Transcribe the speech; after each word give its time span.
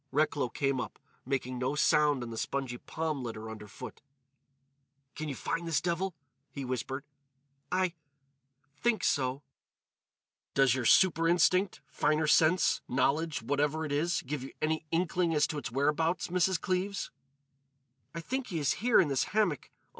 Recklow 0.11 0.49
came 0.49 0.81
up, 0.81 0.97
making 1.27 1.59
no 1.59 1.75
sound 1.75 2.23
on 2.23 2.31
the 2.31 2.35
spongy 2.39 2.79
palm 2.79 3.21
litter 3.21 3.51
underfoot. 3.51 4.01
"Can 5.13 5.29
you 5.29 5.35
find 5.35 5.67
this 5.67 5.79
devil?" 5.79 6.15
he 6.49 6.65
whispered. 6.65 7.03
"I—think 7.71 9.03
so." 9.03 9.43
"Does 10.55 10.73
your 10.73 10.85
super 10.85 11.27
instinct—finer 11.27 12.25
sense—knowledge—whatever 12.25 13.85
it 13.85 13.91
is—give 13.91 14.41
you 14.41 14.51
any 14.59 14.87
inkling 14.89 15.35
as 15.35 15.45
to 15.45 15.57
his 15.57 15.71
whereabouts, 15.71 16.29
Mrs. 16.29 16.59
Cleves?" 16.59 17.11
"I 18.15 18.21
think 18.21 18.47
he 18.47 18.57
is 18.57 18.73
here 18.81 18.99
in 18.99 19.07
this 19.07 19.25
hammock. 19.25 19.69